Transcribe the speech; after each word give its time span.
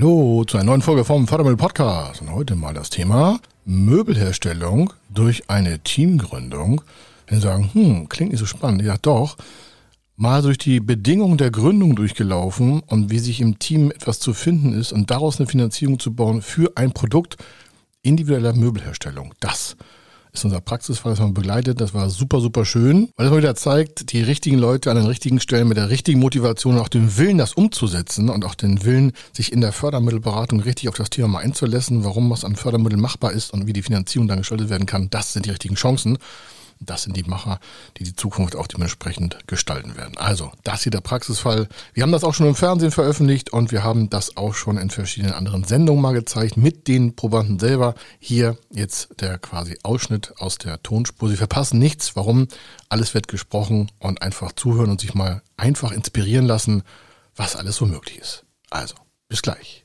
Hallo 0.00 0.44
zu 0.46 0.56
einer 0.56 0.64
neuen 0.64 0.80
Folge 0.80 1.04
vom 1.04 1.28
Fördermittel 1.28 1.58
Podcast. 1.58 2.22
Und 2.22 2.32
heute 2.32 2.56
mal 2.56 2.72
das 2.72 2.88
Thema 2.88 3.38
Möbelherstellung 3.66 4.94
durch 5.10 5.50
eine 5.50 5.80
Teamgründung. 5.80 6.80
Wenn 7.26 7.38
Sie 7.38 7.46
sagen, 7.46 7.68
hm, 7.74 8.08
klingt 8.08 8.32
nicht 8.32 8.40
so 8.40 8.46
spannend. 8.46 8.80
Ja, 8.80 8.96
doch. 8.96 9.36
Mal 10.16 10.40
durch 10.40 10.56
die 10.56 10.80
Bedingungen 10.80 11.36
der 11.36 11.50
Gründung 11.50 11.96
durchgelaufen 11.96 12.80
und 12.80 13.10
wie 13.10 13.18
sich 13.18 13.42
im 13.42 13.58
Team 13.58 13.90
etwas 13.90 14.20
zu 14.20 14.32
finden 14.32 14.72
ist 14.72 14.90
und 14.90 15.10
daraus 15.10 15.38
eine 15.38 15.46
Finanzierung 15.46 15.98
zu 15.98 16.14
bauen 16.14 16.40
für 16.40 16.78
ein 16.78 16.92
Produkt 16.92 17.36
individueller 18.00 18.54
Möbelherstellung. 18.54 19.34
Das 19.40 19.76
ist 20.32 20.44
unser 20.44 20.60
Praxisfall, 20.60 21.12
das 21.12 21.20
man 21.20 21.34
begleitet. 21.34 21.80
Das 21.80 21.94
war 21.94 22.08
super, 22.10 22.40
super 22.40 22.64
schön, 22.64 23.10
weil 23.16 23.26
es 23.26 23.32
mal 23.32 23.38
wieder 23.38 23.54
zeigt, 23.54 24.12
die 24.12 24.22
richtigen 24.22 24.58
Leute 24.58 24.90
an 24.90 24.96
den 24.96 25.06
richtigen 25.06 25.40
Stellen 25.40 25.68
mit 25.68 25.76
der 25.76 25.90
richtigen 25.90 26.20
Motivation 26.20 26.74
und 26.74 26.80
auch 26.80 26.88
den 26.88 27.16
Willen, 27.16 27.38
das 27.38 27.54
umzusetzen 27.54 28.28
und 28.28 28.44
auch 28.44 28.54
den 28.54 28.84
Willen, 28.84 29.12
sich 29.32 29.52
in 29.52 29.60
der 29.60 29.72
Fördermittelberatung 29.72 30.60
richtig 30.60 30.88
auf 30.88 30.96
das 30.96 31.10
Thema 31.10 31.28
mal 31.28 31.38
einzulassen, 31.40 32.04
warum 32.04 32.30
was 32.30 32.44
an 32.44 32.56
Fördermittel 32.56 32.98
machbar 32.98 33.32
ist 33.32 33.52
und 33.52 33.66
wie 33.66 33.72
die 33.72 33.82
Finanzierung 33.82 34.28
dann 34.28 34.38
gestaltet 34.38 34.70
werden 34.70 34.86
kann. 34.86 35.10
Das 35.10 35.32
sind 35.32 35.46
die 35.46 35.50
richtigen 35.50 35.74
Chancen. 35.74 36.18
Das 36.82 37.02
sind 37.02 37.14
die 37.14 37.24
Macher, 37.24 37.60
die 37.98 38.04
die 38.04 38.16
Zukunft 38.16 38.56
auch 38.56 38.66
dementsprechend 38.66 39.38
gestalten 39.46 39.96
werden. 39.96 40.16
Also, 40.16 40.50
das 40.64 40.82
hier 40.82 40.90
der 40.90 41.02
Praxisfall. 41.02 41.68
Wir 41.92 42.02
haben 42.02 42.12
das 42.12 42.24
auch 42.24 42.32
schon 42.32 42.46
im 42.46 42.54
Fernsehen 42.54 42.90
veröffentlicht 42.90 43.52
und 43.52 43.70
wir 43.70 43.84
haben 43.84 44.08
das 44.08 44.38
auch 44.38 44.54
schon 44.54 44.78
in 44.78 44.88
verschiedenen 44.88 45.34
anderen 45.34 45.64
Sendungen 45.64 46.00
mal 46.00 46.14
gezeigt 46.14 46.56
mit 46.56 46.88
den 46.88 47.14
Probanden 47.14 47.58
selber. 47.58 47.94
Hier 48.18 48.56
jetzt 48.70 49.20
der 49.20 49.38
quasi 49.38 49.78
Ausschnitt 49.82 50.32
aus 50.38 50.56
der 50.56 50.82
Tonspur. 50.82 51.28
Sie 51.28 51.36
verpassen 51.36 51.78
nichts. 51.78 52.16
Warum? 52.16 52.48
Alles 52.88 53.12
wird 53.12 53.28
gesprochen 53.28 53.90
und 53.98 54.22
einfach 54.22 54.52
zuhören 54.52 54.90
und 54.90 55.02
sich 55.02 55.14
mal 55.14 55.42
einfach 55.58 55.92
inspirieren 55.92 56.46
lassen, 56.46 56.82
was 57.36 57.56
alles 57.56 57.76
so 57.76 57.84
möglich 57.84 58.18
ist. 58.18 58.44
Also, 58.70 58.94
bis 59.28 59.42
gleich. 59.42 59.84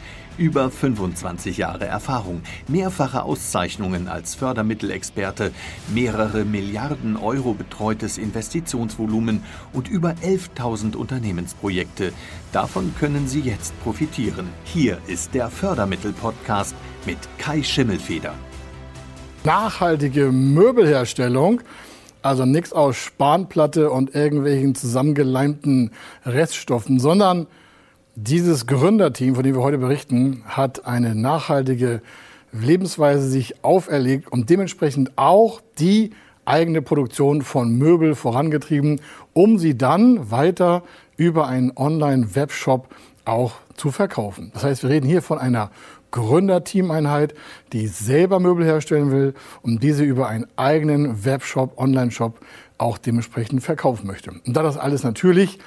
Über 0.41 0.71
25 0.71 1.57
Jahre 1.57 1.85
Erfahrung, 1.85 2.41
mehrfache 2.67 3.21
Auszeichnungen 3.21 4.07
als 4.07 4.33
Fördermittelexperte, 4.33 5.51
mehrere 5.93 6.45
Milliarden 6.45 7.15
Euro 7.15 7.53
betreutes 7.53 8.17
Investitionsvolumen 8.17 9.43
und 9.71 9.87
über 9.87 10.15
11.000 10.23 10.95
Unternehmensprojekte. 10.95 12.11
Davon 12.53 12.91
können 12.99 13.27
Sie 13.27 13.41
jetzt 13.41 13.79
profitieren. 13.83 14.49
Hier 14.63 14.97
ist 15.05 15.35
der 15.35 15.51
Fördermittel-Podcast 15.51 16.73
mit 17.05 17.19
Kai 17.37 17.61
Schimmelfeder. 17.61 18.33
Nachhaltige 19.43 20.31
Möbelherstellung. 20.31 21.61
Also 22.23 22.45
nichts 22.45 22.73
aus 22.73 22.95
Spanplatte 22.97 23.91
und 23.91 24.15
irgendwelchen 24.15 24.73
zusammengeleimten 24.73 25.91
Reststoffen, 26.25 26.99
sondern 26.99 27.45
dieses 28.15 28.67
Gründerteam, 28.67 29.35
von 29.35 29.43
dem 29.43 29.55
wir 29.55 29.61
heute 29.61 29.77
berichten, 29.77 30.43
hat 30.45 30.85
eine 30.85 31.15
nachhaltige 31.15 32.01
Lebensweise 32.51 33.27
sich 33.27 33.63
auferlegt 33.63 34.31
und 34.31 34.49
dementsprechend 34.49 35.11
auch 35.15 35.61
die 35.79 36.11
eigene 36.43 36.81
Produktion 36.81 37.41
von 37.41 37.77
Möbel 37.77 38.15
vorangetrieben, 38.15 38.99
um 39.33 39.57
sie 39.57 39.77
dann 39.77 40.31
weiter 40.31 40.83
über 41.15 41.47
einen 41.47 41.71
Online-Webshop 41.75 42.87
auch 43.23 43.53
zu 43.77 43.91
verkaufen. 43.91 44.51
Das 44.53 44.63
heißt, 44.63 44.83
wir 44.83 44.89
reden 44.89 45.07
hier 45.07 45.21
von 45.21 45.37
einer 45.37 45.71
Gründerteameinheit, 46.09 47.33
die 47.71 47.87
selber 47.87 48.39
Möbel 48.39 48.65
herstellen 48.65 49.11
will 49.11 49.33
und 49.61 49.81
diese 49.81 50.03
über 50.03 50.27
einen 50.27 50.47
eigenen 50.57 51.23
Webshop, 51.23 51.77
Online-Shop 51.77 52.39
auch 52.77 52.97
dementsprechend 52.97 53.63
verkaufen 53.63 54.07
möchte. 54.07 54.31
Und 54.31 54.57
da 54.57 54.63
das 54.63 54.77
alles 54.77 55.03
natürlich 55.03 55.59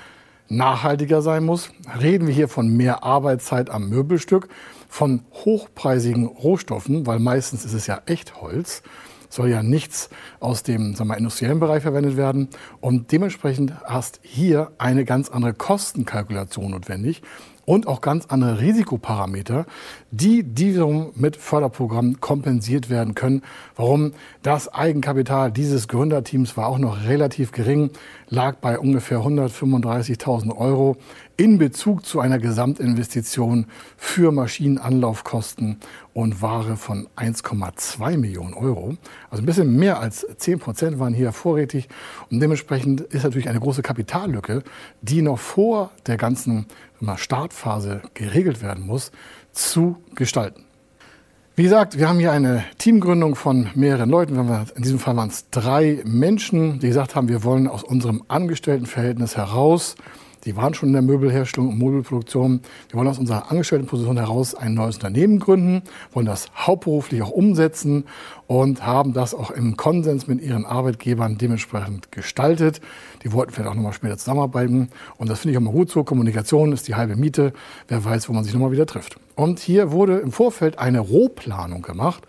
nachhaltiger 0.48 1.22
sein 1.22 1.44
muss, 1.44 1.70
reden 2.00 2.26
wir 2.26 2.34
hier 2.34 2.48
von 2.48 2.68
mehr 2.68 3.02
Arbeitszeit 3.02 3.70
am 3.70 3.88
Möbelstück, 3.88 4.48
von 4.88 5.22
hochpreisigen 5.32 6.26
Rohstoffen, 6.26 7.06
weil 7.06 7.18
meistens 7.18 7.64
ist 7.64 7.72
es 7.72 7.86
ja 7.86 8.02
echt 8.06 8.40
Holz, 8.40 8.82
soll 9.28 9.48
ja 9.48 9.62
nichts 9.62 10.10
aus 10.38 10.62
dem 10.62 10.94
sagen 10.94 11.10
wir, 11.10 11.16
industriellen 11.16 11.58
Bereich 11.58 11.82
verwendet 11.82 12.16
werden. 12.16 12.48
Und 12.80 13.10
dementsprechend 13.10 13.72
hast 13.84 14.20
hier 14.22 14.70
eine 14.78 15.04
ganz 15.04 15.28
andere 15.28 15.54
Kostenkalkulation 15.54 16.70
notwendig 16.70 17.22
und 17.64 17.86
auch 17.86 18.00
ganz 18.00 18.26
andere 18.26 18.60
Risikoparameter, 18.60 19.66
die 20.10 20.44
wiederum 20.56 21.12
mit 21.14 21.36
Förderprogrammen 21.36 22.20
kompensiert 22.20 22.90
werden 22.90 23.14
können. 23.14 23.42
Warum? 23.76 24.12
Das 24.42 24.72
Eigenkapital 24.72 25.50
dieses 25.50 25.88
Gründerteams 25.88 26.56
war 26.56 26.68
auch 26.68 26.78
noch 26.78 27.04
relativ 27.04 27.52
gering, 27.52 27.90
lag 28.28 28.56
bei 28.56 28.78
ungefähr 28.78 29.18
135.000 29.18 30.56
Euro 30.56 30.96
in 31.36 31.58
Bezug 31.58 32.06
zu 32.06 32.20
einer 32.20 32.38
Gesamtinvestition 32.38 33.66
für 33.96 34.30
Maschinenanlaufkosten 34.30 35.80
und 36.12 36.42
Ware 36.42 36.76
von 36.76 37.08
1,2 37.16 38.16
Millionen 38.16 38.54
Euro. 38.54 38.96
Also 39.30 39.42
ein 39.42 39.46
bisschen 39.46 39.76
mehr 39.76 39.98
als 39.98 40.26
10 40.36 40.60
Prozent 40.60 40.98
waren 40.98 41.12
hier 41.12 41.32
vorrätig 41.32 41.88
und 42.30 42.40
dementsprechend 42.40 43.00
ist 43.00 43.24
natürlich 43.24 43.48
eine 43.48 43.60
große 43.60 43.82
Kapitallücke, 43.82 44.62
die 45.02 45.22
noch 45.22 45.38
vor 45.38 45.90
der 46.06 46.16
ganzen 46.16 46.66
Startphase 47.16 48.02
geregelt 48.14 48.62
werden 48.62 48.86
muss, 48.86 49.10
zu 49.52 49.96
gestalten. 50.14 50.64
Wie 51.56 51.62
gesagt, 51.62 51.98
wir 51.98 52.08
haben 52.08 52.18
hier 52.18 52.32
eine 52.32 52.64
Teamgründung 52.78 53.36
von 53.36 53.68
mehreren 53.74 54.10
Leuten. 54.10 54.36
In 54.74 54.82
diesem 54.82 54.98
Fall 54.98 55.16
waren 55.16 55.28
es 55.28 55.50
drei 55.50 56.02
Menschen, 56.04 56.80
die 56.80 56.88
gesagt 56.88 57.14
haben, 57.14 57.28
wir 57.28 57.44
wollen 57.44 57.68
aus 57.68 57.84
unserem 57.84 58.24
Angestelltenverhältnis 58.26 59.36
heraus 59.36 59.94
die 60.44 60.56
waren 60.56 60.74
schon 60.74 60.90
in 60.90 60.92
der 60.92 61.02
Möbelherstellung 61.02 61.70
und 61.70 61.78
Möbelproduktion. 61.78 62.60
Wir 62.88 62.98
wollen 62.98 63.08
aus 63.08 63.18
unserer 63.18 63.50
Angestelltenposition 63.50 64.16
heraus 64.16 64.54
ein 64.54 64.74
neues 64.74 64.96
Unternehmen 64.96 65.38
gründen, 65.38 65.82
wollen 66.12 66.26
das 66.26 66.48
hauptberuflich 66.56 67.22
auch 67.22 67.30
umsetzen 67.30 68.04
und 68.46 68.84
haben 68.84 69.12
das 69.12 69.34
auch 69.34 69.50
im 69.50 69.76
Konsens 69.76 70.26
mit 70.26 70.42
ihren 70.42 70.66
Arbeitgebern 70.66 71.38
dementsprechend 71.38 72.12
gestaltet. 72.12 72.80
Die 73.22 73.32
wollten 73.32 73.52
vielleicht 73.52 73.70
auch 73.70 73.74
nochmal 73.74 73.92
später 73.92 74.18
zusammenarbeiten. 74.18 74.90
Und 75.16 75.30
das 75.30 75.40
finde 75.40 75.52
ich 75.52 75.58
auch 75.58 75.62
mal 75.62 75.72
gut 75.72 75.90
so. 75.90 76.04
Kommunikation 76.04 76.72
ist 76.72 76.88
die 76.88 76.94
halbe 76.94 77.16
Miete. 77.16 77.52
Wer 77.88 78.04
weiß, 78.04 78.28
wo 78.28 78.32
man 78.32 78.44
sich 78.44 78.52
nochmal 78.52 78.72
wieder 78.72 78.86
trifft. 78.86 79.18
Und 79.36 79.58
hier 79.58 79.92
wurde 79.92 80.18
im 80.18 80.32
Vorfeld 80.32 80.78
eine 80.78 81.00
Rohplanung 81.00 81.82
gemacht 81.82 82.24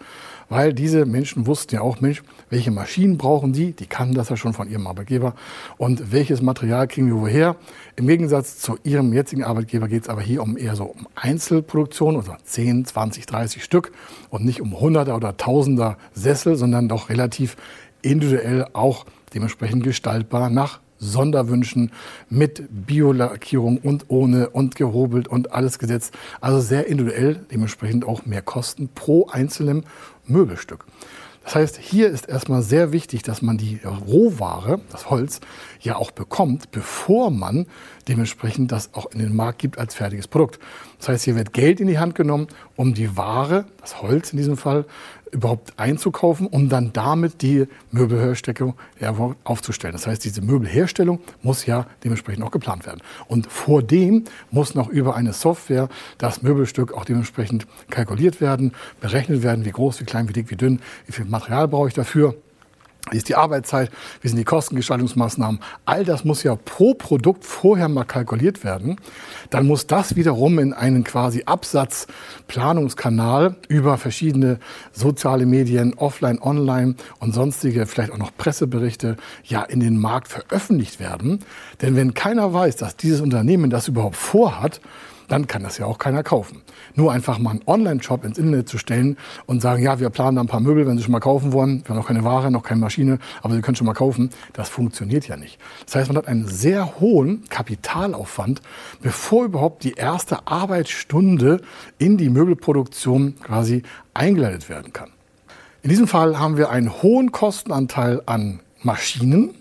weil 0.50 0.74
diese 0.74 1.06
Menschen 1.06 1.48
wussten 1.48 1.76
ja 1.76 1.82
auch, 1.82 2.02
Mensch, 2.02 2.24
welche 2.50 2.72
Maschinen 2.72 3.18
brauchen 3.18 3.54
die? 3.54 3.72
Die 3.72 3.88
kannten 3.88 4.16
das 4.16 4.30
ja 4.30 4.38
schon 4.38 4.54
von 4.54 4.70
ihrem 4.70 4.88
Arbeitgeber. 4.88 5.34
Und 5.78 6.12
welches 6.12 6.42
Material 6.42 6.88
kriegen 6.88 7.08
wir 7.08 7.16
woher? 7.16 7.56
Im 7.96 8.08
Gegensatz 8.08 8.58
zu 8.60 8.78
ihrem 8.84 9.14
jetzigen 9.14 9.44
Arbeitgeber 9.44 9.88
geht 9.88 10.04
es 10.04 10.10
aber 10.10 10.22
hier 10.22 10.42
um 10.44 10.58
eher 10.58 10.76
so 10.76 10.86
um 10.86 11.08
Einzelproduktion, 11.16 12.16
also 12.18 12.36
10, 12.44 12.86
20, 12.86 13.26
30 13.26 13.64
Stück 13.64 13.92
und 14.30 14.46
nicht 14.46 14.62
um 14.62 14.80
Hunderter 14.80 15.16
oder 15.16 15.38
Tausender 15.38 15.98
Sessel, 16.14 16.56
sondern 16.56 16.88
doch 16.88 17.10
relativ 17.10 17.58
individuell 18.02 18.68
auch 18.74 19.06
dementsprechend 19.34 19.84
gestaltbar 19.84 20.50
nach 20.50 20.80
Sonderwünschen 20.98 21.92
mit 22.30 22.64
Biolackierung 22.70 23.78
und 23.78 24.06
ohne 24.08 24.50
und 24.50 24.76
gehobelt 24.76 25.28
und 25.28 25.52
alles 25.52 25.80
gesetzt. 25.80 26.14
Also 26.42 26.60
sehr 26.60 26.88
individuell, 26.88 27.46
dementsprechend 27.52 28.06
auch 28.06 28.26
mehr 28.26 28.42
Kosten 28.42 28.90
pro 28.94 29.28
einzelnem 29.28 29.84
Möbelstück. 30.26 30.86
Das 31.46 31.54
heißt, 31.54 31.78
hier 31.78 32.10
ist 32.10 32.28
erstmal 32.28 32.64
sehr 32.64 32.92
wichtig, 32.92 33.22
dass 33.22 33.44
man 33.44 33.60
die 33.60 33.80
Rohware, 33.86 34.80
das 34.92 35.12
Holz, 35.12 35.42
ja 35.80 35.96
auch 35.96 36.10
bekommt, 36.10 36.72
bevor 36.72 37.30
man 37.30 37.68
dementsprechend 38.08 38.72
das 38.72 38.94
auch 38.94 39.12
in 39.12 39.20
den 39.20 39.36
Markt 39.36 39.60
gibt 39.60 39.78
als 39.78 39.96
fertiges 39.96 40.28
Produkt. 40.28 40.60
Das 41.00 41.10
heißt, 41.10 41.24
hier 41.26 41.36
wird 41.36 41.54
Geld 41.54 41.80
in 41.80 41.88
die 41.88 42.00
Hand 42.00 42.16
genommen, 42.16 42.48
um 42.76 42.94
die 42.94 43.18
Ware, 43.18 43.66
das 43.82 44.02
Holz 44.02 44.32
in 44.32 44.38
diesem 44.38 44.58
Fall, 44.58 44.86
überhaupt 45.32 45.74
einzukaufen, 45.78 46.48
um 46.48 46.70
dann 46.70 46.94
damit 46.94 47.42
die 47.42 47.66
Möbelherstellung 47.92 48.76
aufzustellen. 49.44 49.94
Das 49.94 50.08
heißt, 50.08 50.24
diese 50.24 50.42
Möbelherstellung 50.42 51.20
muss 51.42 51.66
ja 51.66 51.88
dementsprechend 52.04 52.44
auch 52.46 52.52
geplant 52.52 52.86
werden. 52.86 53.02
Und 53.28 53.52
vor 53.52 53.84
dem 53.84 54.24
muss 54.52 54.76
noch 54.76 54.88
über 54.88 55.16
eine 55.16 55.34
Software 55.34 55.90
das 56.18 56.42
Möbelstück 56.42 56.94
auch 56.94 57.04
dementsprechend 57.04 57.68
kalkuliert 57.90 58.40
werden, 58.40 58.72
berechnet 59.02 59.44
werden, 59.44 59.66
wie 59.66 59.72
groß, 59.72 60.00
wie 60.00 60.06
klein, 60.06 60.30
wie 60.30 60.34
dick, 60.34 60.50
wie 60.52 60.56
dünn, 60.56 60.80
wie 61.06 61.12
viel 61.12 61.26
Material 61.26 61.68
brauche 61.68 61.90
ich 61.90 61.94
dafür. 61.94 62.36
Wie 63.12 63.18
ist 63.18 63.30
die 63.30 63.36
Arbeitszeit, 63.36 63.92
wie 64.22 64.30
sind 64.30 64.38
die 64.38 64.44
Kostengestaltungsmaßnahmen. 64.44 65.60
All 65.86 66.06
das 66.06 66.26
muss 66.26 66.44
ja 66.44 66.56
pro 66.56 66.96
Produkt 66.96 67.46
vorher 67.46 67.88
mal 67.88 68.04
kalkuliert 68.04 68.64
werden. 68.64 69.00
Dann 69.52 69.68
muss 69.68 69.86
das 69.86 70.16
wiederum 70.16 70.58
in 70.58 70.74
einen 70.74 71.04
quasi 71.04 71.44
Absatzplanungskanal 71.46 73.58
über 73.68 73.98
verschiedene 73.98 74.58
soziale 74.92 75.46
Medien, 75.46 75.94
offline, 75.96 76.42
online 76.42 76.96
und 77.20 77.34
sonstige, 77.34 77.86
vielleicht 77.86 78.12
auch 78.12 78.18
noch 78.18 78.36
Presseberichte, 78.36 79.18
ja 79.44 79.62
in 79.62 79.80
den 79.80 80.00
Markt 80.00 80.28
veröffentlicht 80.28 81.00
werden. 81.00 81.42
Denn 81.82 81.96
wenn 81.96 82.16
keiner 82.16 82.54
weiß, 82.54 82.78
dass 82.78 82.96
dieses 82.96 83.22
Unternehmen 83.22 83.70
das 83.70 83.88
überhaupt 83.88 84.16
vorhat, 84.16 84.82
dann 85.28 85.48
kann 85.48 85.64
das 85.64 85.78
ja 85.78 85.86
auch 85.86 85.98
keiner 85.98 86.24
kaufen. 86.24 86.62
Nur 86.94 87.12
einfach 87.12 87.40
mal 87.40 87.52
einen 87.52 87.62
Online-Shop 87.66 88.24
ins 88.24 88.38
Internet 88.38 88.70
zu 88.70 88.78
stellen 88.78 89.18
und 89.46 89.62
sagen, 89.62 89.84
ja, 89.84 90.00
wir 90.00 90.10
planen 90.10 90.36
da 90.36 90.42
ein 90.42 90.48
paar 90.48 90.60
Möbel, 90.60 90.86
wenn 90.88 90.98
Sie 90.98 91.04
schon 91.04 91.12
mal 91.12 91.20
kaufen 91.20 91.52
wollen. 91.52 91.84
Wir 91.84 91.90
haben 91.90 91.98
noch 91.98 92.08
keine 92.08 92.24
Ware, 92.24 92.52
noch 92.52 92.64
keine 92.64 92.82
Maschine, 92.82 93.20
aber 93.42 93.56
Sie 93.56 93.62
können 93.62 93.76
schon 93.76 93.88
mal 93.88 93.94
kaufen. 93.94 94.30
Das 94.54 94.70
funktioniert 94.70 95.28
ja 95.28 95.38
nicht. 95.38 95.60
Das 95.86 95.96
heißt, 95.96 96.08
man 96.08 96.18
hat 96.18 96.28
einen 96.28 96.48
sehr 96.48 97.00
hohen 97.00 97.48
Kapitalaufwand, 97.50 98.62
bevor 99.02 99.46
überhaupt 99.46 99.84
die 99.84 99.94
erste 99.94 100.48
Arbeitsstunde 100.48 101.62
in 101.98 102.18
die 102.18 102.30
Möbelproduktion 102.30 103.36
quasi 103.42 103.84
eingeleitet 104.14 104.70
werden 104.70 104.94
kann. 104.94 105.10
In 105.82 105.90
diesem 105.90 106.08
Fall 106.08 106.40
haben 106.40 106.58
wir 106.58 106.70
einen 106.70 107.02
hohen 107.02 107.32
Kostenanteil 107.32 108.22
an 108.26 108.60
Maschinen, 108.82 109.56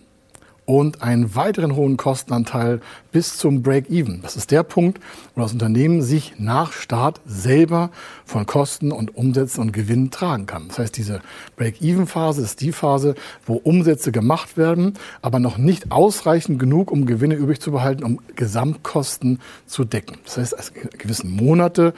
und 0.67 1.03
einen 1.03 1.35
weiteren 1.35 1.77
hohen 1.77 1.97
Kostenanteil 1.97 2.81
bis 3.15 3.39
zum 3.39 3.63
Break-Even. 3.63 4.23
Das 4.23 4.35
ist 4.35 4.51
der 4.51 4.65
Punkt, 4.65 4.99
wo 5.37 5.43
das 5.43 5.53
Unternehmen 5.53 6.03
sich 6.03 6.35
nach 6.39 6.73
Start 6.73 7.21
selber 7.25 7.91
von 8.25 8.45
Kosten 8.45 8.91
und 8.91 9.17
Umsätzen 9.17 9.61
und 9.61 9.73
Gewinnen 9.73 10.11
tragen 10.11 10.47
kann. 10.47 10.67
Das 10.67 10.81
heißt, 10.81 10.97
diese 10.97 11.21
Break-Even-Phase 11.57 12.43
ist 12.43 12.61
die 12.61 12.73
Phase, 12.73 13.15
wo 13.47 13.55
Umsätze 13.55 14.11
gemacht 14.11 14.57
werden, 14.57 14.95
aber 15.23 15.39
noch 15.39 15.59
nicht 15.59 15.93
ausreichend 15.93 16.59
genug, 16.59 16.91
um 16.91 17.07
Gewinne 17.07 17.37
übrig 17.37 17.61
zu 17.61 17.71
behalten, 17.71 18.03
um 18.03 18.19
Gesamtkosten 18.35 19.39
zu 19.65 19.85
decken. 19.85 20.17
Das 20.25 20.37
heißt, 20.39 20.57
es 20.59 20.73
gewissen 20.99 21.31
Monate 21.31 21.95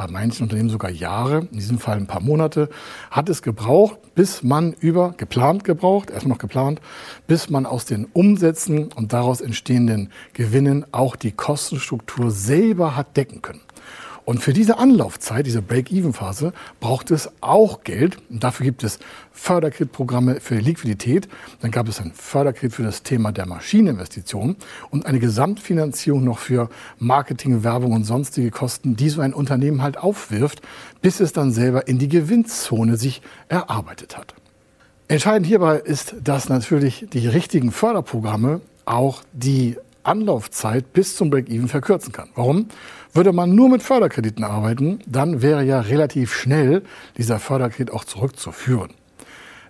bei 0.00 0.06
manchen 0.06 0.44
Unternehmen 0.44 0.70
sogar 0.70 0.90
Jahre, 0.90 1.40
in 1.52 1.58
diesem 1.58 1.78
Fall 1.78 1.98
ein 1.98 2.06
paar 2.06 2.22
Monate, 2.22 2.70
hat 3.10 3.28
es 3.28 3.42
gebraucht, 3.42 3.98
bis 4.14 4.42
man 4.42 4.72
über, 4.80 5.12
geplant 5.18 5.62
gebraucht, 5.62 6.08
erstmal 6.08 6.36
noch 6.36 6.38
geplant, 6.38 6.80
bis 7.26 7.50
man 7.50 7.66
aus 7.66 7.84
den 7.84 8.06
Umsätzen 8.06 8.90
und 8.94 9.12
daraus 9.12 9.42
entstehenden 9.42 10.10
Gewinnen 10.32 10.59
auch 10.92 11.16
die 11.16 11.32
Kostenstruktur 11.32 12.30
selber 12.30 12.96
hat 12.96 13.16
decken 13.16 13.42
können. 13.42 13.60
Und 14.24 14.38
für 14.38 14.52
diese 14.52 14.78
Anlaufzeit, 14.78 15.44
diese 15.46 15.60
Break-Even-Phase, 15.60 16.52
braucht 16.78 17.10
es 17.10 17.30
auch 17.40 17.82
Geld. 17.82 18.18
Und 18.30 18.44
dafür 18.44 18.64
gibt 18.64 18.84
es 18.84 19.00
Förderkreditprogramme 19.32 20.40
für 20.40 20.56
Liquidität. 20.56 21.28
Dann 21.62 21.72
gab 21.72 21.88
es 21.88 22.00
ein 22.00 22.12
Förderkredit 22.14 22.74
für 22.76 22.82
das 22.84 23.02
Thema 23.02 23.32
der 23.32 23.46
Maschineninvestition 23.46 24.54
und 24.90 25.06
eine 25.06 25.18
Gesamtfinanzierung 25.18 26.22
noch 26.22 26.38
für 26.38 26.68
Marketing, 26.98 27.64
Werbung 27.64 27.92
und 27.92 28.04
sonstige 28.04 28.52
Kosten, 28.52 28.94
die 28.94 29.08
so 29.08 29.20
ein 29.20 29.34
Unternehmen 29.34 29.82
halt 29.82 29.98
aufwirft, 29.98 30.60
bis 31.02 31.18
es 31.18 31.32
dann 31.32 31.50
selber 31.50 31.88
in 31.88 31.98
die 31.98 32.08
Gewinnzone 32.08 32.96
sich 32.96 33.22
erarbeitet 33.48 34.16
hat. 34.16 34.34
Entscheidend 35.08 35.48
hierbei 35.48 35.78
ist, 35.78 36.14
dass 36.22 36.48
natürlich 36.48 37.06
die 37.12 37.26
richtigen 37.26 37.72
Förderprogramme 37.72 38.60
auch 38.84 39.24
die 39.32 39.76
Anlaufzeit 40.02 40.92
bis 40.92 41.16
zum 41.16 41.30
Break-Even 41.30 41.68
verkürzen 41.68 42.12
kann. 42.12 42.30
Warum? 42.34 42.66
Würde 43.12 43.32
man 43.32 43.54
nur 43.54 43.68
mit 43.68 43.82
Förderkrediten 43.82 44.44
arbeiten, 44.44 45.00
dann 45.06 45.42
wäre 45.42 45.64
ja 45.64 45.80
relativ 45.80 46.32
schnell 46.32 46.82
dieser 47.16 47.38
Förderkredit 47.38 47.92
auch 47.92 48.04
zurückzuführen. 48.04 48.90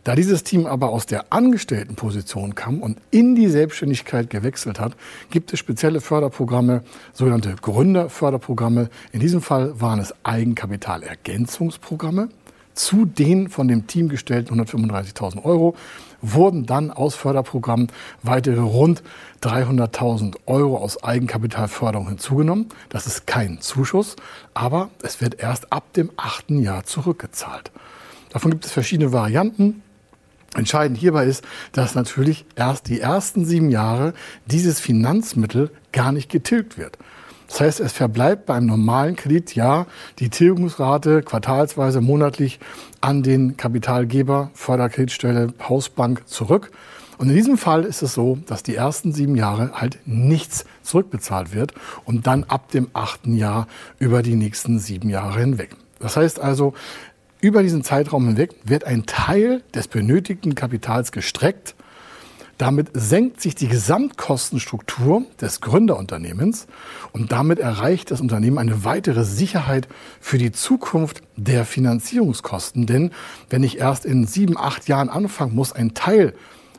Da 0.04 0.14
dieses 0.14 0.44
Team 0.44 0.66
aber 0.66 0.90
aus 0.90 1.06
der 1.06 1.30
Angestelltenposition 1.30 2.54
kam 2.54 2.80
und 2.80 2.98
in 3.10 3.34
die 3.34 3.48
Selbstständigkeit 3.48 4.30
gewechselt 4.30 4.78
hat, 4.80 4.92
gibt 5.30 5.52
es 5.52 5.58
spezielle 5.58 6.00
Förderprogramme, 6.00 6.82
sogenannte 7.12 7.54
Gründerförderprogramme. 7.60 8.88
In 9.12 9.20
diesem 9.20 9.42
Fall 9.42 9.78
waren 9.80 10.00
es 10.00 10.14
Eigenkapitalergänzungsprogramme 10.22 12.30
zu 12.74 13.04
den 13.04 13.50
von 13.50 13.68
dem 13.68 13.86
Team 13.86 14.08
gestellten 14.08 14.58
135.000 14.58 15.44
Euro 15.44 15.76
wurden 16.22 16.66
dann 16.66 16.90
aus 16.90 17.14
Förderprogrammen 17.14 17.88
weitere 18.22 18.60
rund 18.60 19.02
300.000 19.42 20.36
Euro 20.46 20.76
aus 20.76 21.02
Eigenkapitalförderung 21.02 22.08
hinzugenommen. 22.08 22.68
Das 22.88 23.06
ist 23.06 23.26
kein 23.26 23.60
Zuschuss, 23.60 24.16
aber 24.54 24.90
es 25.02 25.20
wird 25.20 25.40
erst 25.40 25.72
ab 25.72 25.92
dem 25.94 26.10
achten 26.16 26.60
Jahr 26.60 26.84
zurückgezahlt. 26.84 27.70
Davon 28.30 28.50
gibt 28.50 28.64
es 28.64 28.72
verschiedene 28.72 29.12
Varianten. 29.12 29.82
Entscheidend 30.54 30.98
hierbei 30.98 31.26
ist, 31.26 31.44
dass 31.72 31.94
natürlich 31.94 32.44
erst 32.56 32.88
die 32.88 33.00
ersten 33.00 33.44
sieben 33.44 33.70
Jahre 33.70 34.14
dieses 34.46 34.80
Finanzmittel 34.80 35.70
gar 35.92 36.12
nicht 36.12 36.28
getilgt 36.28 36.76
wird. 36.76 36.98
Das 37.50 37.60
heißt, 37.60 37.80
es 37.80 37.92
verbleibt 37.92 38.46
beim 38.46 38.64
normalen 38.64 39.16
Kredit 39.16 39.56
ja 39.56 39.86
die 40.20 40.30
Tilgungsrate 40.30 41.22
quartalsweise 41.22 42.00
monatlich 42.00 42.60
an 43.00 43.24
den 43.24 43.56
Kapitalgeber, 43.56 44.52
Förderkreditstelle, 44.54 45.52
Hausbank 45.68 46.28
zurück. 46.28 46.70
Und 47.18 47.28
in 47.28 47.34
diesem 47.34 47.58
Fall 47.58 47.84
ist 47.84 48.02
es 48.02 48.14
so, 48.14 48.38
dass 48.46 48.62
die 48.62 48.76
ersten 48.76 49.12
sieben 49.12 49.34
Jahre 49.34 49.72
halt 49.74 49.98
nichts 50.06 50.64
zurückbezahlt 50.84 51.52
wird 51.52 51.74
und 52.04 52.28
dann 52.28 52.44
ab 52.44 52.70
dem 52.70 52.88
achten 52.92 53.34
Jahr 53.34 53.66
über 53.98 54.22
die 54.22 54.36
nächsten 54.36 54.78
sieben 54.78 55.10
Jahre 55.10 55.40
hinweg. 55.40 55.76
Das 55.98 56.16
heißt 56.16 56.38
also, 56.38 56.72
über 57.40 57.64
diesen 57.64 57.82
Zeitraum 57.82 58.28
hinweg 58.28 58.54
wird 58.64 58.84
ein 58.84 59.06
Teil 59.06 59.62
des 59.74 59.88
benötigten 59.88 60.54
Kapitals 60.54 61.10
gestreckt 61.10 61.74
damit 62.60 62.90
senkt 62.92 63.40
sich 63.40 63.54
die 63.54 63.68
Gesamtkostenstruktur 63.68 65.24
des 65.40 65.62
Gründerunternehmens 65.62 66.66
und 67.12 67.32
damit 67.32 67.58
erreicht 67.58 68.10
das 68.10 68.20
Unternehmen 68.20 68.58
eine 68.58 68.84
weitere 68.84 69.24
Sicherheit 69.24 69.88
für 70.20 70.36
die 70.36 70.52
Zukunft 70.52 71.22
der 71.36 71.64
Finanzierungskosten. 71.64 72.84
Denn 72.84 73.12
wenn 73.48 73.62
ich 73.62 73.78
erst 73.78 74.04
in 74.04 74.26
sieben, 74.26 74.58
acht 74.58 74.88
Jahren 74.88 75.08
anfangen 75.08 75.54
muss, 75.54 75.72
ein 75.72 75.94
Teil 75.94 76.34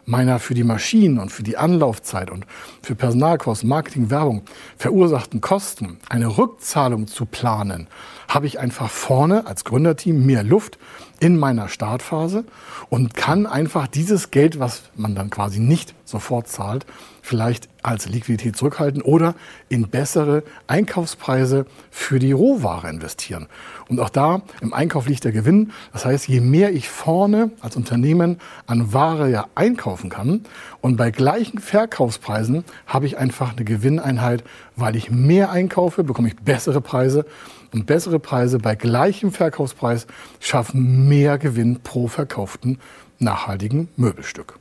meiner 0.06 0.40
für 0.40 0.54
die 0.54 0.64
Maschinen 0.64 1.18
und 1.18 1.32
für 1.32 1.44
die 1.44 1.58
Anlaufzeit 1.58 2.30
und 2.30 2.46
für 2.84 2.96
Personalkosten, 2.96 3.68
Marketing, 3.68 4.10
Werbung 4.12 4.44
verursachten 4.78 5.42
Kosten 5.42 5.98
eine 6.10 6.38
Rückzahlung 6.38 7.08
zu 7.08 7.26
planen, 7.26 7.88
habe 8.34 8.48
ich 8.48 8.60
einfach 8.60 8.90
vorne 8.90 9.46
als 9.46 9.66
Gründerteam 9.66 10.26
mehr 10.26 10.44
Luft 10.44 10.80
in 11.20 11.38
meiner 11.38 11.68
Startphase 11.68 12.46
und 12.90 13.14
kann 13.14 13.46
einfach 13.46 13.88
dieses 13.88 14.32
Geld, 14.32 14.58
was 14.58 14.84
man 14.96 15.16
dann 15.16 15.30
quasi 15.30 15.60
nicht 15.60 15.94
sofort 16.06 16.48
zahlt, 16.48 16.86
vielleicht 17.22 17.68
als 17.84 18.08
Liquidität 18.08 18.56
zurückhalten 18.56 19.02
oder 19.02 19.36
in 19.68 19.90
bessere 19.90 20.44
Einkaufspreise 20.68 21.66
für 21.92 22.20
die 22.20 22.32
Rohware 22.32 22.90
investieren. 22.90 23.48
Und 23.90 24.00
auch 24.00 24.10
da 24.10 24.42
im 24.62 24.74
Einkauf 24.74 25.08
liegt 25.08 25.26
der 25.26 25.32
Gewinn. 25.32 25.72
Das 25.92 26.06
heißt, 26.06 26.28
je 26.28 26.40
mehr 26.40 26.74
ich 26.74 26.90
vorne 26.90 27.52
als 27.60 27.76
Unternehmen 27.76 28.40
an 28.66 28.94
Ware 28.94 29.30
ja 29.30 29.48
einkaufen 29.56 30.10
kann 30.10 30.46
und 30.80 30.96
bei 30.96 31.12
gleichen 31.12 31.60
Verkaufspreisen 31.60 32.64
habe 32.88 33.06
ich 33.06 33.18
einfach 33.18 33.56
eine 33.56 33.66
Gewinneinheit, 33.66 34.44
weil 34.78 34.96
ich 34.96 35.12
mehr 35.12 35.52
einkaufe, 35.52 36.04
bekomme 36.04 36.30
ich 36.30 36.36
bessere 36.38 36.82
Preise 36.82 37.26
und 37.74 37.86
bessere 37.86 38.20
Preise 38.20 38.60
bei 38.60 38.76
gleichem 38.76 39.32
Verkaufspreis 39.32 40.08
schaffen 40.40 41.08
mehr 41.08 41.38
Gewinn 41.38 41.80
pro 41.82 42.08
verkauften 42.08 42.80
nachhaltigen 43.20 43.88
Möbelstück. 43.96 44.58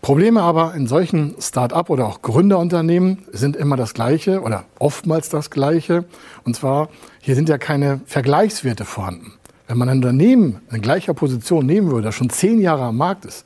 Probleme 0.00 0.40
aber 0.40 0.74
in 0.74 0.86
solchen 0.86 1.34
Start-up 1.40 1.90
oder 1.90 2.06
auch 2.06 2.22
Gründerunternehmen 2.22 3.18
sind 3.32 3.54
immer 3.54 3.76
das 3.76 3.92
gleiche 3.92 4.40
oder 4.40 4.64
oftmals 4.78 5.28
das 5.28 5.50
gleiche. 5.50 6.04
Und 6.44 6.56
zwar, 6.56 6.88
hier 7.20 7.34
sind 7.34 7.50
ja 7.50 7.58
keine 7.58 8.00
Vergleichswerte 8.06 8.86
vorhanden. 8.86 9.34
Wenn 9.68 9.76
man 9.76 9.90
ein 9.90 9.98
Unternehmen 9.98 10.62
in 10.72 10.80
gleicher 10.80 11.12
Position 11.12 11.66
nehmen 11.66 11.90
würde, 11.90 12.06
das 12.06 12.14
schon 12.14 12.30
zehn 12.30 12.60
Jahre 12.60 12.84
am 12.84 12.96
Markt 12.96 13.26
ist, 13.26 13.44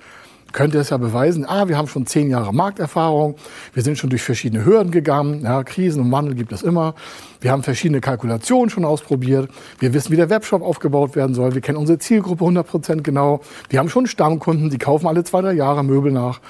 könnte 0.54 0.78
es 0.78 0.88
ja 0.88 0.96
beweisen, 0.96 1.44
ah, 1.46 1.68
wir 1.68 1.76
haben 1.76 1.88
schon 1.88 2.06
zehn 2.06 2.30
Jahre 2.30 2.54
Markterfahrung, 2.54 3.34
wir 3.74 3.82
sind 3.82 3.98
schon 3.98 4.08
durch 4.08 4.22
verschiedene 4.22 4.64
Hürden 4.64 4.90
gegangen, 4.90 5.42
ja, 5.42 5.62
Krisen 5.64 6.00
und 6.00 6.12
Wandel 6.12 6.34
gibt 6.34 6.52
es 6.52 6.62
immer, 6.62 6.94
wir 7.40 7.50
haben 7.50 7.62
verschiedene 7.62 8.00
Kalkulationen 8.00 8.70
schon 8.70 8.84
ausprobiert, 8.86 9.50
wir 9.80 9.92
wissen, 9.92 10.12
wie 10.12 10.16
der 10.16 10.30
Webshop 10.30 10.62
aufgebaut 10.62 11.16
werden 11.16 11.34
soll, 11.34 11.54
wir 11.54 11.60
kennen 11.60 11.76
unsere 11.76 11.98
Zielgruppe 11.98 12.44
100 12.44 12.66
Prozent 12.66 13.04
genau, 13.04 13.40
wir 13.68 13.80
haben 13.80 13.90
schon 13.90 14.06
Stammkunden, 14.06 14.70
die 14.70 14.78
kaufen 14.78 15.06
alle 15.08 15.24
zwei, 15.24 15.42
drei 15.42 15.52
Jahre 15.52 15.84
Möbel 15.84 16.12
nach. 16.12 16.40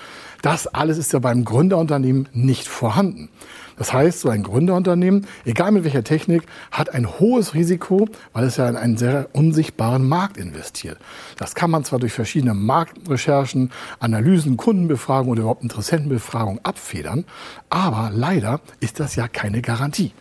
Das 0.42 0.66
alles 0.66 0.98
ist 0.98 1.10
ja 1.14 1.20
beim 1.20 1.46
Gründerunternehmen 1.46 2.28
nicht 2.34 2.68
vorhanden. 2.68 3.30
Das 3.76 3.92
heißt, 3.92 4.20
so 4.20 4.28
ein 4.28 4.42
Gründerunternehmen, 4.42 5.26
egal 5.44 5.72
mit 5.72 5.84
welcher 5.84 6.04
Technik, 6.04 6.44
hat 6.70 6.94
ein 6.94 7.18
hohes 7.18 7.54
Risiko, 7.54 8.08
weil 8.32 8.44
es 8.44 8.56
ja 8.56 8.68
in 8.68 8.76
einen 8.76 8.96
sehr 8.96 9.28
unsichtbaren 9.32 10.06
Markt 10.08 10.36
investiert. 10.36 10.98
Das 11.36 11.54
kann 11.54 11.70
man 11.70 11.84
zwar 11.84 11.98
durch 11.98 12.12
verschiedene 12.12 12.54
Marktrecherchen, 12.54 13.70
Analysen, 13.98 14.56
Kundenbefragungen 14.56 15.32
oder 15.32 15.40
überhaupt 15.42 15.62
Interessentenbefragungen 15.62 16.64
abfedern, 16.64 17.24
aber 17.70 18.10
leider 18.12 18.60
ist 18.80 19.00
das 19.00 19.16
ja 19.16 19.28
keine 19.28 19.62
Garantie. 19.62 20.12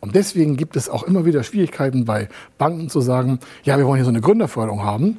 Und 0.00 0.16
deswegen 0.16 0.56
gibt 0.56 0.74
es 0.76 0.88
auch 0.88 1.04
immer 1.04 1.24
wieder 1.24 1.44
Schwierigkeiten 1.44 2.04
bei 2.04 2.28
Banken 2.58 2.88
zu 2.88 3.00
sagen, 3.00 3.38
ja, 3.62 3.78
wir 3.78 3.86
wollen 3.86 3.98
hier 3.98 4.04
so 4.04 4.10
eine 4.10 4.20
Gründerförderung 4.20 4.82
haben. 4.82 5.18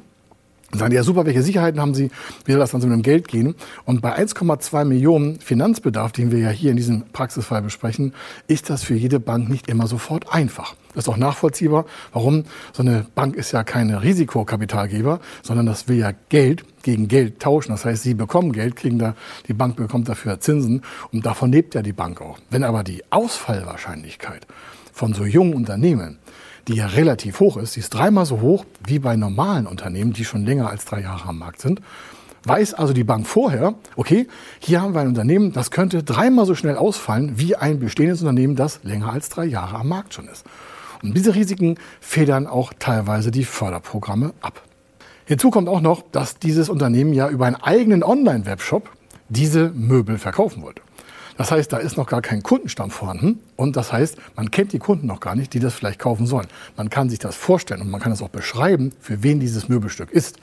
Und 0.74 0.80
sagen, 0.80 0.92
ja 0.92 1.04
super, 1.04 1.24
welche 1.24 1.44
Sicherheiten 1.44 1.80
haben 1.80 1.94
Sie, 1.94 2.10
wie 2.46 2.50
soll 2.50 2.58
das 2.58 2.72
dann 2.72 2.80
so 2.80 2.88
mit 2.88 2.96
dem 2.96 3.02
Geld 3.02 3.28
gehen? 3.28 3.54
Und 3.84 4.02
bei 4.02 4.18
1,2 4.18 4.84
Millionen 4.84 5.38
Finanzbedarf, 5.38 6.10
den 6.10 6.32
wir 6.32 6.40
ja 6.40 6.50
hier 6.50 6.72
in 6.72 6.76
diesem 6.76 7.04
Praxisfall 7.12 7.62
besprechen, 7.62 8.12
ist 8.48 8.70
das 8.70 8.82
für 8.82 8.94
jede 8.94 9.20
Bank 9.20 9.48
nicht 9.48 9.68
immer 9.68 9.86
sofort 9.86 10.34
einfach. 10.34 10.74
Das 10.92 11.04
ist 11.04 11.08
auch 11.08 11.16
nachvollziehbar. 11.16 11.84
Warum? 12.12 12.42
So 12.72 12.82
eine 12.82 13.06
Bank 13.14 13.36
ist 13.36 13.52
ja 13.52 13.62
keine 13.62 14.02
Risikokapitalgeber, 14.02 15.20
sondern 15.44 15.66
das 15.66 15.86
will 15.86 15.98
ja 15.98 16.10
Geld 16.28 16.64
gegen 16.82 17.06
Geld 17.06 17.38
tauschen. 17.38 17.70
Das 17.70 17.84
heißt, 17.84 18.02
Sie 18.02 18.14
bekommen 18.14 18.50
Geld, 18.50 18.74
kriegen 18.74 18.98
da, 18.98 19.14
die 19.46 19.54
Bank 19.54 19.76
bekommt 19.76 20.08
dafür 20.08 20.40
Zinsen 20.40 20.82
und 21.12 21.24
davon 21.24 21.52
lebt 21.52 21.76
ja 21.76 21.82
die 21.82 21.92
Bank 21.92 22.20
auch. 22.20 22.40
Wenn 22.50 22.64
aber 22.64 22.82
die 22.82 23.04
Ausfallwahrscheinlichkeit 23.10 24.48
von 24.92 25.14
so 25.14 25.24
jungen 25.24 25.54
Unternehmen 25.54 26.18
die 26.68 26.76
ja 26.76 26.86
relativ 26.86 27.40
hoch 27.40 27.56
ist, 27.56 27.76
die 27.76 27.80
ist 27.80 27.90
dreimal 27.90 28.26
so 28.26 28.40
hoch 28.40 28.64
wie 28.86 28.98
bei 28.98 29.16
normalen 29.16 29.66
Unternehmen, 29.66 30.12
die 30.12 30.24
schon 30.24 30.44
länger 30.44 30.70
als 30.70 30.84
drei 30.84 31.00
Jahre 31.00 31.28
am 31.28 31.38
Markt 31.38 31.60
sind. 31.60 31.80
Weiß 32.46 32.74
also 32.74 32.92
die 32.92 33.04
Bank 33.04 33.26
vorher, 33.26 33.74
okay, 33.96 34.28
hier 34.58 34.82
haben 34.82 34.94
wir 34.94 35.00
ein 35.00 35.08
Unternehmen, 35.08 35.52
das 35.52 35.70
könnte 35.70 36.02
dreimal 36.02 36.44
so 36.44 36.54
schnell 36.54 36.76
ausfallen 36.76 37.32
wie 37.36 37.56
ein 37.56 37.78
bestehendes 37.78 38.20
Unternehmen, 38.20 38.54
das 38.54 38.80
länger 38.82 39.10
als 39.12 39.30
drei 39.30 39.46
Jahre 39.46 39.76
am 39.76 39.88
Markt 39.88 40.12
schon 40.12 40.28
ist. 40.28 40.44
Und 41.02 41.16
diese 41.16 41.34
Risiken 41.34 41.78
federn 42.00 42.46
auch 42.46 42.72
teilweise 42.78 43.30
die 43.30 43.44
Förderprogramme 43.44 44.34
ab. 44.40 44.62
Hinzu 45.26 45.50
kommt 45.50 45.68
auch 45.68 45.80
noch, 45.80 46.02
dass 46.12 46.38
dieses 46.38 46.68
Unternehmen 46.68 47.14
ja 47.14 47.30
über 47.30 47.46
einen 47.46 47.56
eigenen 47.56 48.02
Online-Webshop 48.02 48.90
diese 49.30 49.70
Möbel 49.70 50.18
verkaufen 50.18 50.62
wollte. 50.62 50.82
Das 51.36 51.50
heißt, 51.50 51.72
da 51.72 51.78
ist 51.78 51.96
noch 51.96 52.06
gar 52.06 52.22
kein 52.22 52.42
Kundenstamm 52.42 52.90
vorhanden. 52.90 53.40
Und 53.56 53.76
das 53.76 53.92
heißt, 53.92 54.18
man 54.36 54.50
kennt 54.50 54.72
die 54.72 54.78
Kunden 54.78 55.06
noch 55.06 55.20
gar 55.20 55.34
nicht, 55.34 55.52
die 55.52 55.60
das 55.60 55.74
vielleicht 55.74 55.98
kaufen 55.98 56.26
sollen. 56.26 56.46
Man 56.76 56.90
kann 56.90 57.10
sich 57.10 57.18
das 57.18 57.34
vorstellen 57.34 57.80
und 57.80 57.90
man 57.90 58.00
kann 58.00 58.12
es 58.12 58.22
auch 58.22 58.28
beschreiben, 58.28 58.92
für 59.00 59.22
wen 59.22 59.40
dieses 59.40 59.68
Möbelstück 59.68 60.10
ist. 60.10 60.38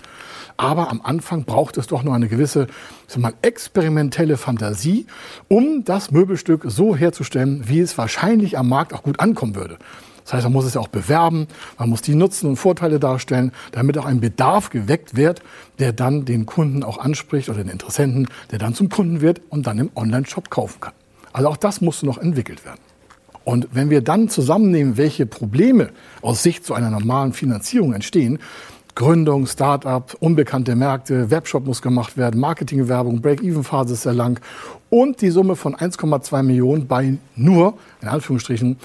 Aber 0.57 0.89
am 0.89 1.01
Anfang 1.01 1.45
braucht 1.45 1.77
es 1.77 1.87
doch 1.87 2.03
nur 2.03 2.13
eine 2.13 2.27
gewisse 2.27 2.67
mal, 3.15 3.33
experimentelle 3.41 4.37
Fantasie, 4.37 5.05
um 5.47 5.83
das 5.85 6.11
Möbelstück 6.11 6.63
so 6.65 6.95
herzustellen, 6.95 7.67
wie 7.67 7.79
es 7.79 7.97
wahrscheinlich 7.97 8.57
am 8.57 8.69
Markt 8.69 8.93
auch 8.93 9.03
gut 9.03 9.19
ankommen 9.19 9.55
würde. 9.55 9.77
Das 10.31 10.37
heißt, 10.37 10.45
man 10.45 10.53
muss 10.53 10.63
es 10.63 10.75
ja 10.75 10.79
auch 10.79 10.87
bewerben, 10.87 11.45
man 11.77 11.89
muss 11.89 12.01
die 12.01 12.15
Nutzen 12.15 12.47
und 12.47 12.55
Vorteile 12.55 13.01
darstellen, 13.01 13.51
damit 13.73 13.97
auch 13.97 14.05
ein 14.05 14.21
Bedarf 14.21 14.69
geweckt 14.69 15.17
wird, 15.17 15.41
der 15.77 15.91
dann 15.91 16.23
den 16.23 16.45
Kunden 16.45 16.83
auch 16.83 16.99
anspricht 16.99 17.49
oder 17.49 17.57
den 17.57 17.67
Interessenten, 17.67 18.29
der 18.49 18.57
dann 18.57 18.73
zum 18.73 18.87
Kunden 18.87 19.19
wird 19.19 19.41
und 19.49 19.67
dann 19.67 19.77
im 19.77 19.89
Online-Shop 19.93 20.49
kaufen 20.49 20.79
kann. 20.79 20.93
Also 21.33 21.49
auch 21.49 21.57
das 21.57 21.81
musste 21.81 22.05
noch 22.05 22.17
entwickelt 22.17 22.63
werden. 22.63 22.79
Und 23.43 23.67
wenn 23.73 23.89
wir 23.89 23.99
dann 23.99 24.29
zusammennehmen, 24.29 24.95
welche 24.95 25.25
Probleme 25.25 25.89
aus 26.21 26.43
Sicht 26.43 26.63
zu 26.63 26.75
einer 26.75 26.91
normalen 26.91 27.33
Finanzierung 27.33 27.91
entstehen, 27.91 28.39
Gründung, 28.95 29.47
Start-up, 29.47 30.15
unbekannte 30.21 30.77
Märkte, 30.77 31.29
Webshop 31.29 31.65
muss 31.65 31.81
gemacht 31.81 32.15
werden, 32.15 32.39
Marketingwerbung, 32.39 33.21
Break-Even-Phase 33.21 33.95
ist 33.95 34.03
sehr 34.03 34.13
lang 34.13 34.39
und 34.89 35.19
die 35.21 35.29
Summe 35.29 35.57
von 35.57 35.75
1,2 35.75 36.41
Millionen 36.43 36.87
bei 36.87 37.17
nur, 37.35 37.73
in 38.01 38.07
Anführungsstrichen, 38.07 38.77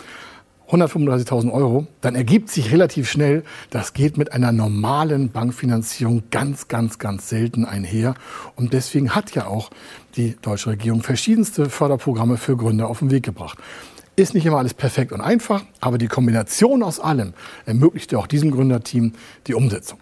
135.000 0.70 1.52
Euro, 1.52 1.87
dann 2.00 2.14
ergibt 2.14 2.50
sich 2.50 2.73
relativ 2.73 3.08
schnell, 3.08 3.44
das 3.70 3.92
geht 3.92 4.16
mit 4.16 4.32
einer 4.32 4.52
normalen 4.52 5.30
Bankfinanzierung 5.30 6.25
ganz, 6.30 6.68
ganz, 6.68 6.99
ganz 6.99 7.28
selten 7.28 7.64
einher. 7.64 8.14
Und 8.56 8.73
deswegen 8.73 9.14
hat 9.14 9.35
ja 9.35 9.46
auch 9.46 9.70
die 10.16 10.37
deutsche 10.42 10.70
Regierung 10.70 11.02
verschiedenste 11.02 11.70
Förderprogramme 11.70 12.37
für 12.37 12.56
Gründer 12.56 12.88
auf 12.88 12.99
den 12.99 13.11
Weg 13.11 13.25
gebracht. 13.25 13.58
Ist 14.16 14.35
nicht 14.35 14.46
immer 14.46 14.58
alles 14.58 14.75
perfekt 14.75 15.12
und 15.12 15.20
einfach, 15.20 15.62
aber 15.80 15.99
die 15.99 16.08
Kombination 16.08 16.82
aus 16.82 16.99
allem 17.00 17.35
ermöglichte 17.66 18.18
auch 18.18 18.26
diesem 18.26 18.50
Gründerteam 18.50 19.12
die 19.46 19.54
Umsetzung. 19.54 19.99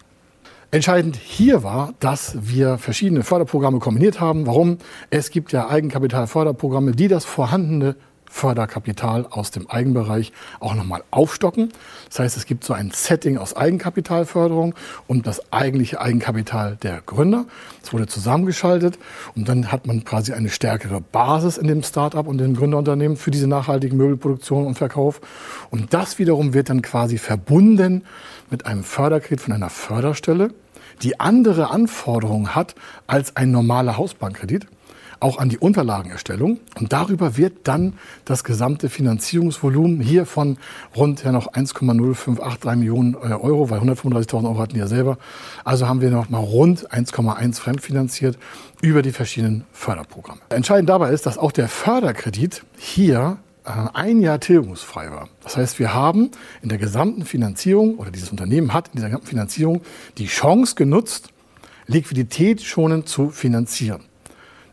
Entscheidend 0.70 1.16
hier 1.16 1.62
war, 1.62 1.94
dass 2.00 2.36
wir 2.40 2.78
verschiedene 2.78 3.22
Förderprogramme 3.22 3.78
kombiniert 3.78 4.18
haben. 4.18 4.46
Warum? 4.46 4.78
Es 5.08 5.30
gibt 5.30 5.52
ja 5.52 5.68
Eigenkapitalförderprogramme, 5.68 6.92
die 6.92 7.06
das 7.06 7.24
vorhandene 7.24 7.96
Förderkapital 8.30 9.26
aus 9.30 9.50
dem 9.50 9.70
Eigenbereich 9.70 10.32
auch 10.60 10.74
nochmal 10.74 11.04
aufstocken. 11.10 11.72
Das 12.08 12.18
heißt, 12.18 12.36
es 12.36 12.46
gibt 12.46 12.64
so 12.64 12.72
ein 12.72 12.90
Setting 12.90 13.38
aus 13.38 13.56
Eigenkapitalförderung 13.56 14.74
und 15.06 15.26
das 15.26 15.52
eigentliche 15.52 16.00
Eigenkapital 16.00 16.76
der 16.82 17.00
Gründer. 17.04 17.46
Es 17.82 17.92
wurde 17.92 18.06
zusammengeschaltet 18.06 18.98
und 19.36 19.48
dann 19.48 19.70
hat 19.70 19.86
man 19.86 20.04
quasi 20.04 20.32
eine 20.32 20.50
stärkere 20.50 21.00
Basis 21.00 21.56
in 21.56 21.68
dem 21.68 21.82
Startup 21.82 22.26
und 22.26 22.38
dem 22.38 22.56
Gründerunternehmen 22.56 23.16
für 23.16 23.30
diese 23.30 23.46
nachhaltige 23.46 23.94
Möbelproduktion 23.94 24.66
und 24.66 24.74
Verkauf. 24.74 25.20
Und 25.70 25.94
das 25.94 26.18
wiederum 26.18 26.54
wird 26.54 26.70
dann 26.70 26.82
quasi 26.82 27.18
verbunden 27.18 28.04
mit 28.50 28.66
einem 28.66 28.84
Förderkredit 28.84 29.40
von 29.40 29.52
einer 29.52 29.70
Förderstelle, 29.70 30.50
die 31.02 31.20
andere 31.20 31.70
Anforderungen 31.70 32.54
hat 32.54 32.74
als 33.06 33.36
ein 33.36 33.50
normaler 33.50 33.96
Hausbankkredit 33.96 34.66
auch 35.24 35.38
an 35.38 35.48
die 35.48 35.58
Unterlagenerstellung. 35.58 36.60
Und 36.78 36.92
darüber 36.92 37.36
wird 37.36 37.66
dann 37.66 37.94
das 38.26 38.44
gesamte 38.44 38.90
Finanzierungsvolumen 38.90 40.00
hier 40.00 40.26
von 40.26 40.58
rund 40.94 41.24
ja 41.24 41.32
noch 41.32 41.52
1,0583 41.54 42.76
Millionen 42.76 43.14
äh, 43.14 43.32
Euro, 43.32 43.70
weil 43.70 43.80
135.000 43.80 44.44
Euro 44.44 44.58
hatten 44.58 44.74
die 44.74 44.80
ja 44.80 44.86
selber. 44.86 45.16
Also 45.64 45.88
haben 45.88 46.02
wir 46.02 46.10
noch 46.10 46.28
mal 46.28 46.38
rund 46.38 46.92
1,1 46.92 47.58
fremdfinanziert 47.58 48.38
über 48.82 49.00
die 49.00 49.12
verschiedenen 49.12 49.64
Förderprogramme. 49.72 50.40
Entscheidend 50.50 50.90
dabei 50.90 51.10
ist, 51.10 51.24
dass 51.24 51.38
auch 51.38 51.52
der 51.52 51.68
Förderkredit 51.68 52.62
hier 52.76 53.38
äh, 53.64 53.70
ein 53.94 54.20
Jahr 54.20 54.40
tilgungsfrei 54.40 55.10
war. 55.10 55.30
Das 55.42 55.56
heißt, 55.56 55.78
wir 55.78 55.94
haben 55.94 56.32
in 56.60 56.68
der 56.68 56.78
gesamten 56.78 57.24
Finanzierung 57.24 57.96
oder 57.96 58.10
dieses 58.10 58.30
Unternehmen 58.30 58.74
hat 58.74 58.88
in 58.88 58.96
dieser 58.96 59.08
gesamten 59.08 59.28
Finanzierung 59.28 59.80
die 60.18 60.26
Chance 60.26 60.74
genutzt, 60.74 61.30
Liquidität 61.86 62.62
schonend 62.62 63.08
zu 63.08 63.30
finanzieren. 63.30 64.02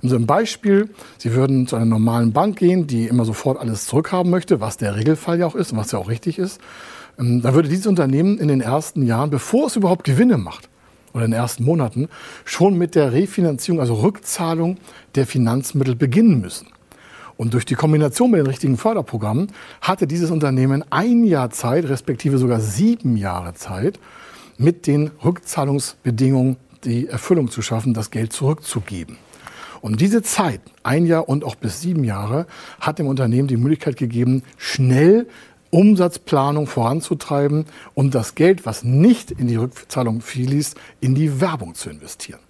So 0.03 0.15
einem 0.15 0.25
Beispiel, 0.25 0.89
Sie 1.17 1.33
würden 1.33 1.67
zu 1.67 1.75
einer 1.75 1.85
normalen 1.85 2.33
Bank 2.33 2.57
gehen, 2.57 2.87
die 2.87 3.05
immer 3.05 3.23
sofort 3.23 3.59
alles 3.59 3.85
zurückhaben 3.85 4.31
möchte, 4.31 4.59
was 4.59 4.77
der 4.77 4.95
Regelfall 4.95 5.39
ja 5.39 5.45
auch 5.45 5.55
ist 5.55 5.71
und 5.71 5.77
was 5.77 5.91
ja 5.91 5.99
auch 5.99 6.09
richtig 6.09 6.39
ist. 6.39 6.59
Ähm, 7.19 7.41
dann 7.41 7.53
würde 7.53 7.69
dieses 7.69 7.87
Unternehmen 7.87 8.39
in 8.39 8.47
den 8.47 8.61
ersten 8.61 9.03
Jahren, 9.03 9.29
bevor 9.29 9.67
es 9.67 9.75
überhaupt 9.75 10.03
Gewinne 10.03 10.37
macht, 10.37 10.69
oder 11.13 11.25
in 11.25 11.31
den 11.31 11.39
ersten 11.39 11.63
Monaten, 11.63 12.09
schon 12.45 12.77
mit 12.77 12.95
der 12.95 13.13
Refinanzierung, 13.13 13.79
also 13.79 13.95
Rückzahlung 13.95 14.77
der 15.15 15.27
Finanzmittel 15.27 15.95
beginnen 15.95 16.41
müssen. 16.41 16.67
Und 17.37 17.53
durch 17.53 17.65
die 17.65 17.75
Kombination 17.75 18.31
mit 18.31 18.39
den 18.39 18.47
richtigen 18.47 18.77
Förderprogrammen 18.77 19.51
hatte 19.81 20.07
dieses 20.07 20.31
Unternehmen 20.31 20.83
ein 20.89 21.23
Jahr 21.25 21.49
Zeit, 21.49 21.89
respektive 21.89 22.37
sogar 22.37 22.59
sieben 22.59 23.17
Jahre 23.17 23.53
Zeit, 23.53 23.99
mit 24.57 24.87
den 24.87 25.11
Rückzahlungsbedingungen 25.23 26.57
die 26.83 27.07
Erfüllung 27.07 27.49
zu 27.49 27.61
schaffen, 27.61 27.93
das 27.93 28.11
Geld 28.11 28.31
zurückzugeben. 28.33 29.17
Und 29.81 29.99
diese 29.99 30.21
Zeit, 30.21 30.61
ein 30.83 31.05
Jahr 31.05 31.27
und 31.27 31.43
auch 31.43 31.55
bis 31.55 31.81
sieben 31.81 32.03
Jahre, 32.03 32.45
hat 32.79 32.99
dem 32.99 33.07
Unternehmen 33.07 33.47
die 33.47 33.57
Möglichkeit 33.57 33.97
gegeben, 33.97 34.43
schnell 34.57 35.27
Umsatzplanung 35.71 36.67
voranzutreiben 36.67 37.65
und 37.93 38.13
das 38.13 38.35
Geld, 38.35 38.65
was 38.65 38.83
nicht 38.83 39.31
in 39.31 39.47
die 39.47 39.55
Rückzahlung 39.55 40.21
fließt, 40.21 40.75
in 40.99 41.15
die 41.15 41.41
Werbung 41.41 41.75
zu 41.75 41.89
investieren. 41.89 42.41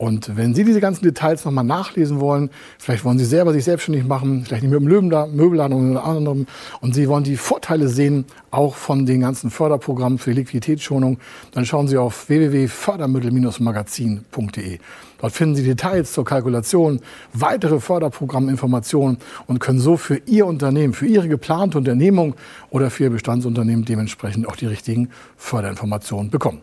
Und 0.00 0.34
wenn 0.34 0.54
Sie 0.54 0.64
diese 0.64 0.80
ganzen 0.80 1.04
Details 1.04 1.44
nochmal 1.44 1.64
nachlesen 1.64 2.20
wollen, 2.20 2.48
vielleicht 2.78 3.04
wollen 3.04 3.18
Sie 3.18 3.26
selber 3.26 3.52
sich 3.52 3.64
selbstständig 3.64 4.06
machen, 4.06 4.46
vielleicht 4.46 4.62
nicht 4.62 4.72
mit 4.72 4.80
dem 4.80 4.88
Möbelladen 4.88 5.90
oder 5.90 6.06
anderem, 6.06 6.46
und 6.80 6.94
Sie 6.94 7.06
wollen 7.06 7.22
die 7.22 7.36
Vorteile 7.36 7.86
sehen, 7.86 8.24
auch 8.50 8.76
von 8.76 9.04
den 9.04 9.20
ganzen 9.20 9.50
Förderprogrammen 9.50 10.18
für 10.18 10.32
Liquiditätsschonung, 10.32 11.18
dann 11.52 11.66
schauen 11.66 11.86
Sie 11.86 11.98
auf 11.98 12.30
www.fördermittel-magazin.de. 12.30 14.78
Dort 15.20 15.32
finden 15.34 15.56
Sie 15.56 15.64
Details 15.64 16.14
zur 16.14 16.24
Kalkulation, 16.24 17.00
weitere 17.34 17.78
Förderprogramminformationen 17.78 19.18
und 19.48 19.58
können 19.58 19.80
so 19.80 19.98
für 19.98 20.16
Ihr 20.24 20.46
Unternehmen, 20.46 20.94
für 20.94 21.04
Ihre 21.04 21.28
geplante 21.28 21.76
Unternehmung 21.76 22.36
oder 22.70 22.88
für 22.88 23.02
Ihr 23.02 23.10
Bestandsunternehmen 23.10 23.84
dementsprechend 23.84 24.48
auch 24.48 24.56
die 24.56 24.64
richtigen 24.64 25.10
Förderinformationen 25.36 26.30
bekommen. 26.30 26.62